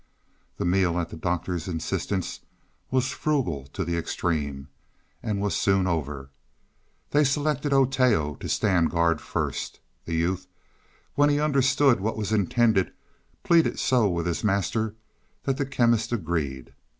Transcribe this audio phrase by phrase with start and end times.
[0.57, 2.39] The meal, at the Doctor's insistence,
[2.89, 4.67] was frugal to the extreme,
[5.21, 6.31] and was soon over.
[7.11, 9.79] They selected Oteo to stand guard first.
[10.05, 10.47] The youth,
[11.13, 12.93] when he understood what was intended,
[13.43, 14.95] pleaded so with his master
[15.43, 16.73] that the Chemist agreed.